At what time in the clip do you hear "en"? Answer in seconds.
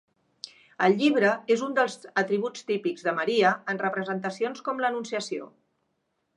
3.75-3.83